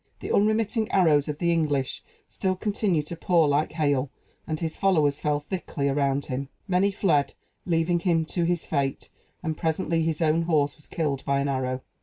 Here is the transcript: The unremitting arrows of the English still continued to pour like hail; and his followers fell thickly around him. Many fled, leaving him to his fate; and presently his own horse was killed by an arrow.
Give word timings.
The 0.19 0.31
unremitting 0.33 0.89
arrows 0.89 1.27
of 1.27 1.37
the 1.37 1.51
English 1.51 2.01
still 2.27 2.55
continued 2.55 3.05
to 3.05 3.15
pour 3.15 3.47
like 3.47 3.73
hail; 3.73 4.09
and 4.47 4.59
his 4.59 4.75
followers 4.75 5.19
fell 5.19 5.39
thickly 5.39 5.87
around 5.87 6.25
him. 6.25 6.49
Many 6.67 6.89
fled, 6.89 7.35
leaving 7.67 7.99
him 7.99 8.25
to 8.25 8.43
his 8.45 8.65
fate; 8.65 9.09
and 9.43 9.55
presently 9.55 10.01
his 10.01 10.19
own 10.19 10.41
horse 10.41 10.75
was 10.75 10.87
killed 10.87 11.23
by 11.23 11.39
an 11.39 11.47
arrow. 11.47 11.81